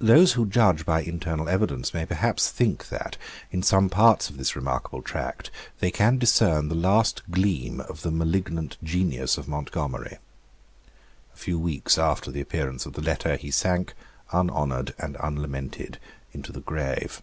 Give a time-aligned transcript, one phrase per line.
[0.00, 3.16] Those who judge by internal evidence may perhaps think that,
[3.52, 8.10] in some parts of this remarkable tract, they can discern the last gleam of the
[8.10, 10.18] malignant genius of Montgomery.
[11.34, 13.92] A few weeks after the appearance of the Letter he sank,
[14.32, 15.98] unhonoured and unlamented,
[16.32, 17.22] into the grave.